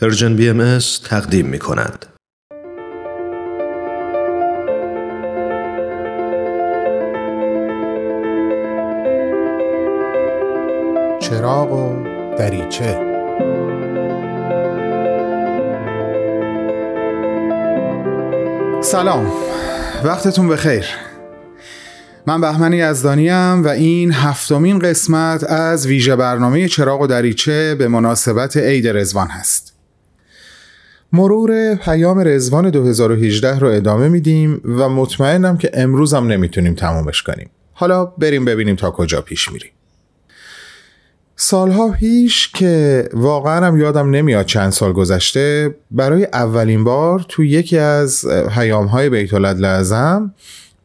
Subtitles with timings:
[0.00, 2.06] پرژن بی ام تقدیم می کند.
[11.20, 12.04] چراغ و
[12.38, 13.00] دریچه.
[18.82, 19.32] سلام.
[20.04, 20.84] وقتتون بخیر.
[22.26, 28.56] من بهمن یزدانیم و این هفتمین قسمت از ویژه برنامه چراغ و دریچه به مناسبت
[28.56, 29.75] عید رزوان هست.
[31.12, 37.50] مرور پیام رزوان 2018 رو ادامه میدیم و مطمئنم که امروز هم نمی‌تونیم تمامش کنیم.
[37.72, 39.70] حالا بریم ببینیم تا کجا پیش میریم.
[41.36, 47.78] سالها پیش که واقعا هم یادم نمیاد چند سال گذشته برای اولین بار تو یکی
[47.78, 50.34] از پیام های بیت لازم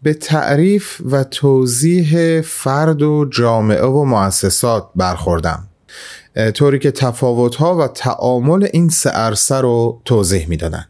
[0.03, 5.67] به تعریف و توضیح فرد و جامعه و مؤسسات برخوردم.
[6.53, 10.85] طوری که تفاوتها و تعامل این سه عرصه رو توضیح می‌دادن.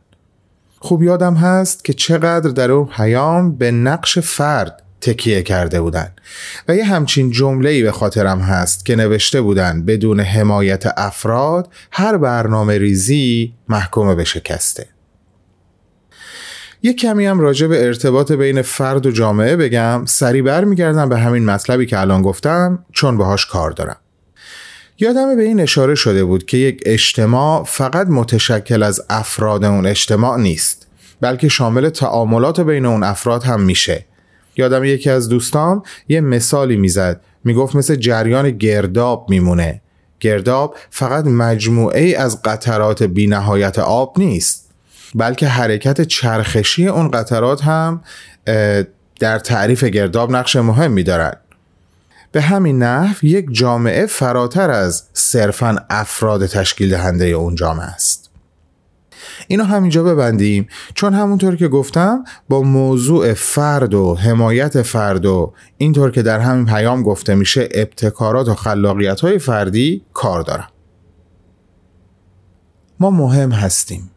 [0.79, 6.11] خوب یادم هست که چقدر در اون پیام به نقش فرد تکیه کرده بودن.
[6.67, 12.77] و یه همچین جمله‌ای به خاطرم هست که نوشته بودن بدون حمایت افراد هر برنامه
[12.77, 14.87] ریزی محکوم به شکسته.
[16.83, 20.05] یک کمی هم راجع به ارتباط بین فرد و جامعه بگم.
[20.05, 23.97] سری برمیگردم به همین مطلبی که الان گفتم چون باهاش کار دارم.
[24.99, 30.39] یادم به این اشاره شده بود که یک اجتماع فقط متشکل از افراد اون اجتماع
[30.39, 30.87] نیست
[31.21, 34.05] بلکه شامل تعاملات بین اون افراد هم میشه.
[34.57, 39.81] یادم یکی از دوستان یه مثالی می‌زد می‌گفت مثل جریان گرداب میمونه.
[40.19, 44.71] گرداب فقط مجموعه از قطرات بینهایت آب نیست
[45.15, 48.01] بلکه حرکت چرخشی اون قطرات هم
[49.19, 51.40] در تعریف گرداب نقش مهمی دارد
[52.31, 58.31] به همین نحو یک جامعه فراتر از صرفا افراد تشکیل دهنده اون جامعه است.
[59.47, 66.11] اینو همینجا ببندیم چون همونطور که گفتم با موضوع فرد و حمایت فرد و اینطور
[66.11, 70.67] که در همین پیام گفته میشه ابتکارات و خلاقیت های فردی کار دارم
[72.99, 74.11] ما مهم هستیم.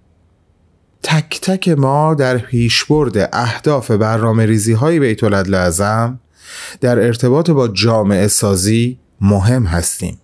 [1.02, 6.20] تک تک ما در پیشبرد اهداف برنامه ریزی های بیت لازم
[6.80, 10.18] در ارتباط با جامعه سازی مهم هستیم.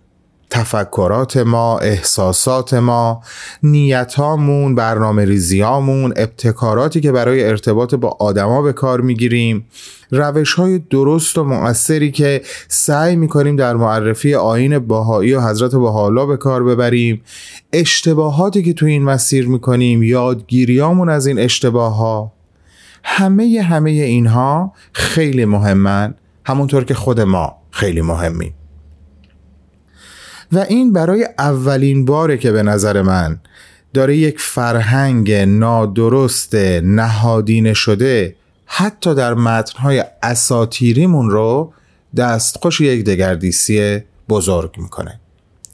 [0.50, 3.22] تفکرات ما، احساسات ما،
[3.62, 9.66] نیتامون، برنامه ریزیامون، ابتکاراتی که برای ارتباط با آدما به کار می‌گیریم
[10.10, 16.26] روش های درست و مؤثری که سعی می‌کنیم در معرفی آین باهایی و حضرت بهاءالله
[16.26, 17.22] به کار ببریم.
[17.72, 22.32] اشتباهاتی که تو این مسیر می‌کنیم یادگیریامون از این اشتباه ها
[23.04, 26.14] همه همه اینها خیلی مهمن.
[26.44, 28.54] همونطور که خود ما خیلی مهمیم.
[30.52, 33.40] و این برای اولین باره که به نظر من
[33.94, 41.72] داره یک فرهنگ نادرست نهادینه شده حتی در متنهای اساتیریمون رو
[42.16, 45.20] دستخوش یک دگردیسی بزرگ می‌کنه.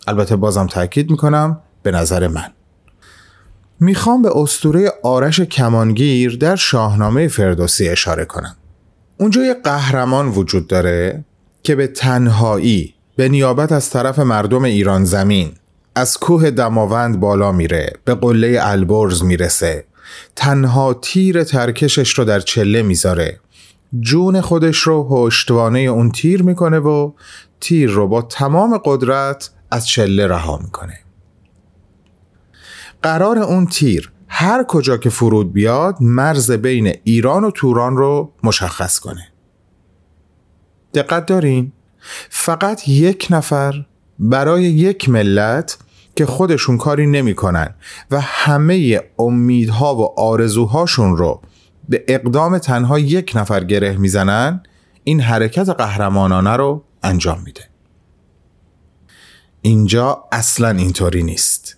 [0.06, 2.52] البته بازم تاکید می‌کنم به نظر من.
[3.80, 8.56] می‌خوام به استوره آرش کمانگیر در شاهنامه فردوسی اشاره کنم.
[9.18, 11.24] اونجا یه قهرمان وجود داره
[11.62, 15.52] که به تنهایی به نیابت از طرف مردم ایران زمین
[15.94, 19.84] از کوه دماوند بالا میره به قله البرز می‌رسه.
[20.36, 23.40] تنها تیر ترکشش رو در چله می‌ذاره.
[24.00, 27.12] جون خودش رو پشتوانه اون تیر می‌کنه و
[27.60, 30.98] تیر رو با تمام قدرت از چله رها می‌کنه.
[33.06, 38.98] قرار اون تیر هر کجا که فرود بیاد مرز بین ایران و توران رو مشخص
[38.98, 39.28] کنه.
[40.94, 41.72] دقت دارین؟
[42.30, 43.86] فقط یک نفر
[44.18, 45.78] برای یک ملت
[46.16, 47.74] که خودشون کاری نمی‌کنن
[48.10, 51.42] و همه امیدها و آرزوهاشون رو
[51.88, 54.62] به اقدام تنها یک نفر گره می‌زنن
[55.04, 57.64] این حرکت قهرمانانه رو انجام میده.
[59.62, 61.76] اینجا اصلا اینطوری نیست.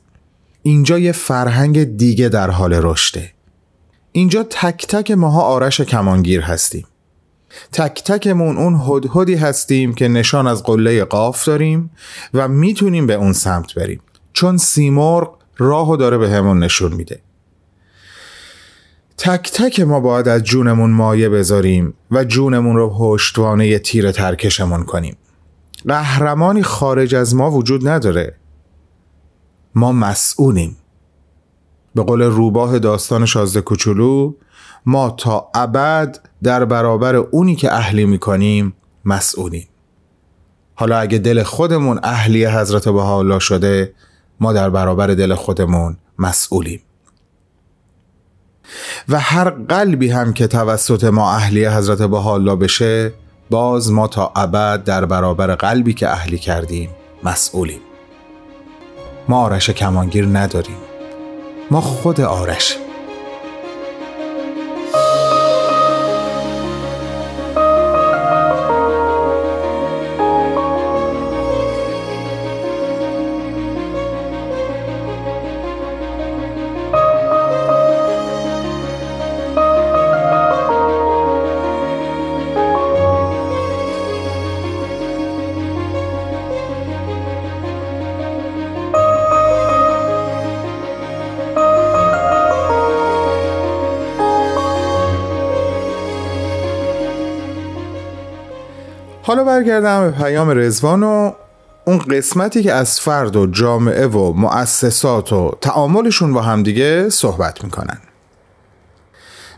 [0.69, 3.31] اینجا یه فرهنگ دیگه در حال رشده.
[4.13, 6.87] اینجا تک تک ماها آرش کمانگیر هستیم.
[7.73, 11.91] تک تکمون اون هدهدی هستیم که نشان از قله قاف داریم
[12.35, 14.01] و می‌تونیم به اون سمت بریم.
[14.33, 17.21] چون سیمرغ راهو داره به همون نشون میده.
[19.19, 25.17] تک تک ما باید از جونمون مایه بذاریم و جونمون رو پشتوانه تیر ترکشمون کنیم.
[25.89, 28.38] قهرمانی خارج از ما وجود نداره.
[29.79, 30.77] ما مسئولیم
[31.95, 34.35] به قول روباه داستان شازده کوچولو
[34.87, 39.69] ما تا ابد در برابر اونی که اهلی می‌کنیم مسئولیم
[40.75, 43.95] حالا اگه دل خودمون اهلی حضرت بهاءالله شده
[44.41, 46.81] ما در برابر دل خودمون مسئولیم.
[49.09, 53.13] و هر قلبی هم که توسط ما اهلی حضرت بها بشه
[53.51, 56.91] باز ما تا ابد در برابر قلبی که اهلی کردیم
[57.25, 57.88] مسئولیم.
[59.29, 60.77] ما آرش کمانگیر نداریم.
[61.71, 62.88] ما خود آرشیم.
[99.29, 101.33] حالا برگردم به پیام رزوان و
[101.85, 107.99] اون قسمتی که از فرد و جامعه و مؤسسات و تعاملشون با همدیگه صحبت می‌کنن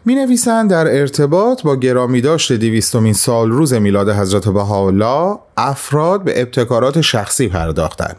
[0.04, 6.40] می نویسن در ارتباط با گرامی داشت دیویستمین سال روز میلاد حضرت بهاءالله افراد به
[6.40, 8.16] ابتکارات شخصی پرداختند.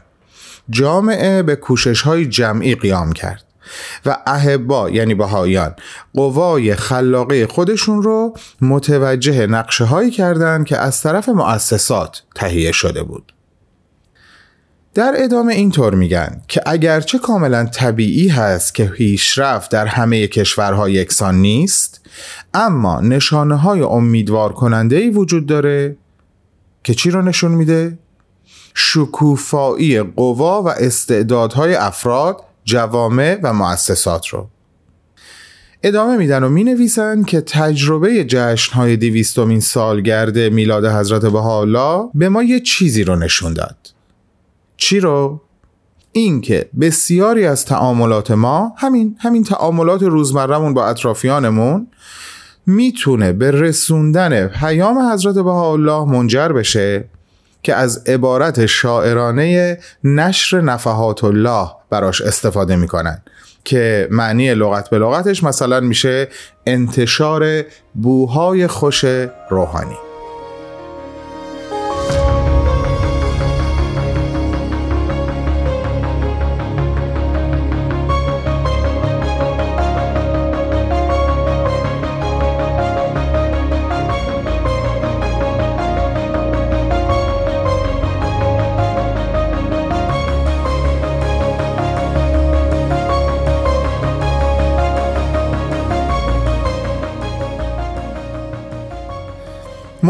[0.69, 3.43] جامعه به کوشش های جمعی قیام کرد
[4.05, 5.75] و اهبا یعنی بهایان
[6.13, 13.33] قوای خلاقه خودشون رو متوجه نقشه هایی کردند که از طرف مؤسسات تهیه شده بود
[14.93, 21.35] در ادامه اینطور میگن که اگرچه کاملا طبیعی هست که پیشرفت در همه کشورها یکسان
[21.35, 22.01] نیست
[22.53, 25.97] اما نشانه های امیدوار کننده ای وجود داره
[26.83, 27.97] که چی رو نشون میده؟
[28.73, 34.49] شکوفایی قوا و استعدادهای افراد جوامع و مؤسسات رو
[35.83, 42.29] ادامه میدن و می نویسن که تجربه جشن های دیویستومین سالگرد میلاد حضرت بهاءالله به
[42.29, 43.77] ما یه چیزی رو نشون داد
[44.77, 45.41] چی رو؟
[46.11, 51.87] اینکه بسیاری از تعاملات ما همین همین تعاملات روزمرهمون با اطرافیانمون
[52.65, 57.09] می‌تونه به رسوندن پیام حضرت بهاءالله منجر بشه
[57.63, 63.21] که از عبارت شاعرانه نشر نفحات الله براش استفاده می‌کنن
[63.63, 66.27] که معنی لغت به لغتش مثلا میشه
[66.65, 67.63] انتشار
[67.95, 69.05] بوهای خوش
[69.49, 70.10] روحانی.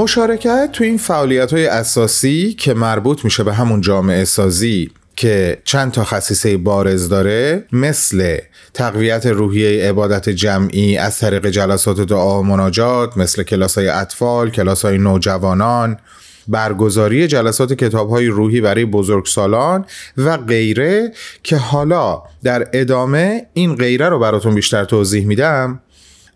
[0.02, 5.92] مشارکت تو این فعالیت های اساسی که مربوط میشه به همون جامعه سازی که چند
[5.92, 8.38] تا خصیصه بارز داره مثل
[8.74, 14.86] تقویت روحیه عبادت جمعی از طریق جلسات دعا و مناجات مثل کلاس های اطفال، کلاس
[14.86, 15.98] های نوجوانان
[16.48, 19.86] برگزاری جلسات کتاب های روحی برای بزرگسالان
[20.18, 21.12] و غیره
[21.44, 25.80] که حالا در ادامه این غیره رو براتون بیشتر توضیح میدم.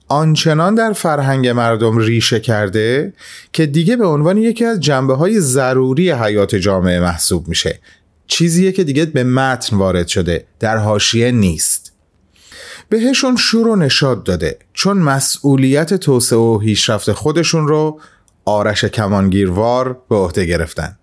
[0.08, 3.14] آنچنان در فرهنگ مردم ریشه کرده
[3.54, 7.80] که دیگه به عنوان یکی از جنبه های ضروری حیات جامعه محسوب میشه.
[8.28, 11.92] چیزیه که دیگه به متن وارد شده در حاشیه نیست.
[12.90, 18.00] بهشون شور و نشاد داده چون مسئولیت توسعه و پیشرفت خودشون رو
[18.46, 20.98] آرش کمانگیروار به عهده گرفتن.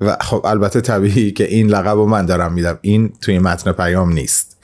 [0.00, 2.78] و خب البته طبیعی که این لقب رو من دارم میدم.
[2.80, 4.56] این توی متن پیام نیست.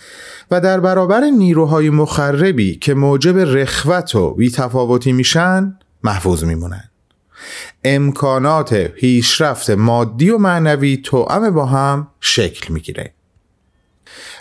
[0.50, 6.84] و در برابر نیروهای مخربی که موجب رخوت و بیتفاوتی میشن محفوظ میمونن.
[7.84, 13.14] امکانات پیشرفت مادی و معنوی توأم با هم شکل می‌گیره.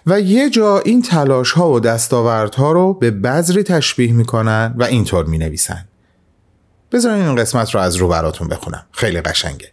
[0.06, 5.26] و یه جا این تلاش ها و دستاوردها رو به بذری تشبیه می‌کنن و اینطور
[5.26, 5.88] می نویسن
[6.92, 8.86] بذارین این قسمت رو از رو براتون بخونم.
[8.92, 9.72] خیلی قشنگه.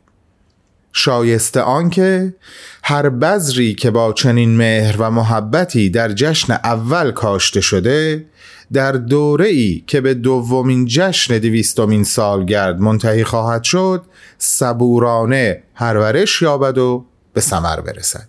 [0.92, 2.35] شایسته آنکه
[2.83, 8.25] هر بذری که با چنین مهر و محبتی در جشن اول کاشته شده
[8.73, 14.04] در دوره ای که به دومین جشن دویستمین سالگرد منتهی خواهد شد
[14.38, 18.28] صبورانه پرورش یابد و به ثمر برسد.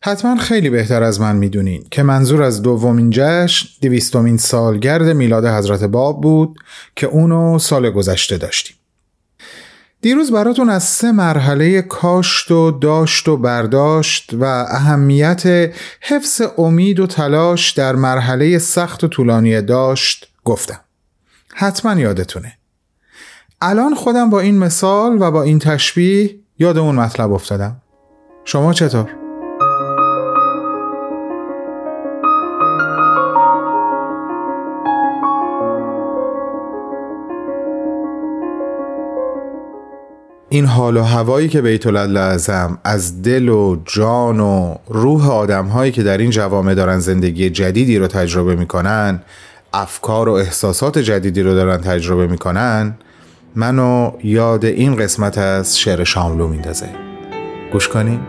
[0.00, 5.84] حتما خیلی بهتر از من می‌دونین که منظور از دومین جشن دویستمین سالگرد میلاد حضرت
[5.84, 6.56] باب بود
[6.96, 8.75] که اونو سال گذشته داشتیم.
[10.06, 17.06] دیروز براتون از سه مرحله کاشت و داشت و برداشت و اهمیت حفظ امید و
[17.06, 20.80] تلاش در مرحله سخت و طولانی داشت گفتم.
[21.54, 22.52] حتما یادتونه.
[23.60, 27.76] الان خودم با این مثال و با این تشبیه یاد اون مطلب افتادم.
[28.44, 29.25] شما چطور؟
[40.48, 45.92] این حال و هوایی که بیت اعظم از دل و جان و روح آدم هایی
[45.92, 49.22] که در این جوامع دارن زندگی جدیدی رو تجربه می‌کنن
[49.72, 52.94] افکار و احساسات جدیدی رو دارن تجربه می‌کنن
[53.54, 56.88] منو یاد این قسمت از شعر شاملو میندازه.
[57.72, 58.20] گوش کنیم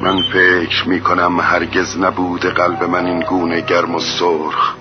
[0.00, 4.74] من فکر می‌کنم هرگز نبوده قلب من این گونه گرم و سرخ.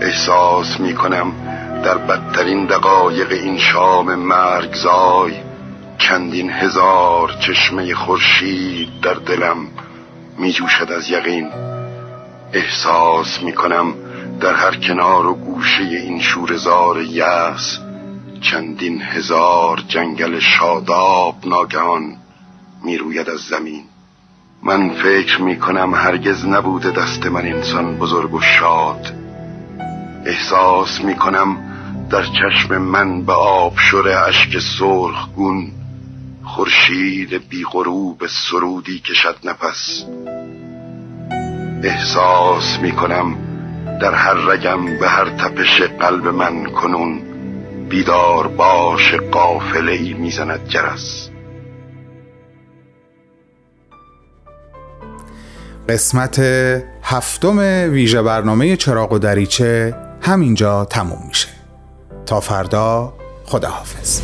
[0.00, 1.32] احساس می‌کنم
[1.84, 5.32] در بدترین دقایق این شام مرگزای
[5.98, 9.56] چندین هزار چشمه خورشید در دلم
[10.38, 11.48] می جوشد از یقین.
[12.52, 13.94] احساس می کنم
[14.40, 17.78] در هر کنار و گوشه این شورزار یأس
[18.40, 22.16] چندین هزار جنگل شاداب ناگهان
[22.84, 23.84] می روید از زمین.
[24.62, 29.14] من فکر می کنم هرگز نبوده دست من انسان بزرگ و شاد.
[30.26, 31.71] احساس می کنم
[32.12, 35.72] در چشم من به آب شره اشک سرخ گون
[36.44, 40.04] خورشید بی غروب سرودی کشد نفس.
[41.82, 43.36] احساس می کنم
[44.00, 47.22] در هر رگم به هر تپش قلب من کنون
[47.88, 51.28] بیدار باش قافله ای می‌زند جرس.
[55.88, 56.38] قسمت
[57.02, 57.58] هفتم
[57.92, 61.61] ویژه برنامه چراغ و دریچه همینجا تموم میشه.
[62.32, 63.12] تا فردا
[63.46, 64.20] خداحافظ.